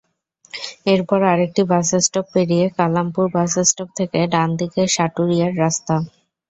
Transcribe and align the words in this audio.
এরপর 0.85 1.19
আরেকটি 1.25 1.61
বাসস্টপ 1.71 2.25
পেরিয়ে 2.33 2.65
কালামপুর 2.77 3.25
বাসস্টপ 3.35 3.87
থেকে 3.97 4.19
ডান 4.33 4.49
দিকে 4.59 4.81
সাটুরিয়ার 4.95 5.53
রাস্তা। 5.59 5.95